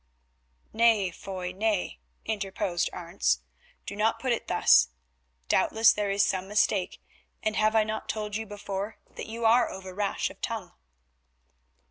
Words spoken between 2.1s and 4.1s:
interposed Arentz, "do